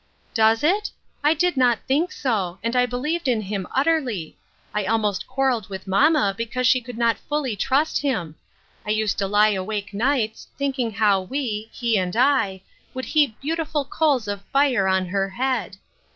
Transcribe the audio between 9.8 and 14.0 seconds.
nights, thinking how we— he and I— would heap beautiful